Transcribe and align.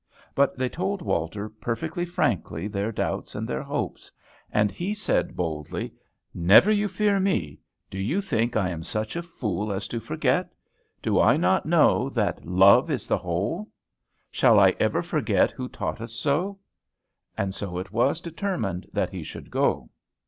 But 0.33 0.57
they 0.57 0.67
told 0.67 1.03
Walter 1.03 1.47
perfectly 1.47 2.05
frankly 2.05 2.67
their 2.67 2.91
doubts 2.91 3.35
and 3.35 3.47
their 3.47 3.61
hopes. 3.61 4.11
And 4.51 4.71
he 4.71 4.95
said 4.95 5.35
boldly, 5.35 5.93
"Never 6.33 6.71
you 6.71 6.87
fear 6.87 7.19
me. 7.19 7.59
Do 7.91 7.99
you 7.99 8.19
think 8.19 8.57
I 8.57 8.69
am 8.69 8.81
such 8.83 9.15
a 9.15 9.21
fool 9.21 9.71
as 9.71 9.87
to 9.89 9.99
forget? 9.99 10.53
Do 11.03 11.19
I 11.19 11.37
not 11.37 11.67
know 11.67 12.09
that 12.09 12.43
'Love 12.43 12.89
is 12.89 13.05
the 13.05 13.19
whole'? 13.19 13.69
Shall 14.31 14.59
I 14.59 14.69
ever 14.79 15.03
forget 15.03 15.51
who 15.51 15.69
taught 15.69 16.01
us 16.01 16.13
so?" 16.13 16.57
And 17.37 17.53
so 17.53 17.77
it 17.77 17.91
was 17.91 18.21
determined 18.21 18.87
that 18.91 19.11
he 19.11 19.21
should 19.21 19.51
go. 19.51 19.87